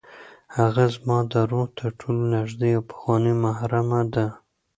[0.57, 4.25] هغه زما د روح تر ټولو نږدې او پخوانۍ محرمه ده.